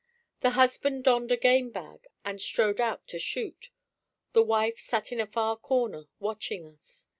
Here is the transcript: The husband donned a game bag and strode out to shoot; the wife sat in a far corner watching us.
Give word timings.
The 0.39 0.49
husband 0.57 1.03
donned 1.03 1.31
a 1.31 1.37
game 1.37 1.69
bag 1.69 2.07
and 2.25 2.41
strode 2.41 2.81
out 2.81 3.07
to 3.09 3.19
shoot; 3.19 3.69
the 4.33 4.41
wife 4.41 4.79
sat 4.79 5.11
in 5.11 5.19
a 5.19 5.27
far 5.27 5.55
corner 5.55 6.05
watching 6.19 6.65
us. 6.65 7.07